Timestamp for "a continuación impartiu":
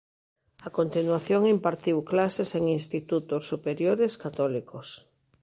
0.67-1.97